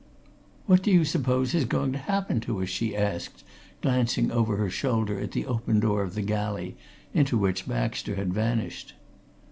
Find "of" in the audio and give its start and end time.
6.01-6.15